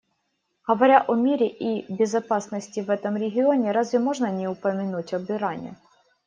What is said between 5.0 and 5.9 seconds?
об Иране?